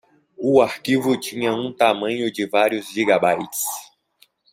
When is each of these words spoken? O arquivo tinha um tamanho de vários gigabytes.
O 0.39 0.59
arquivo 0.63 1.15
tinha 1.19 1.53
um 1.53 1.71
tamanho 1.71 2.31
de 2.31 2.47
vários 2.49 2.91
gigabytes. 2.91 3.61